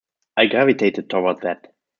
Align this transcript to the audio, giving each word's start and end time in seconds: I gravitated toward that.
I 0.35 0.47
gravitated 0.47 1.11
toward 1.11 1.41
that. 1.41 1.75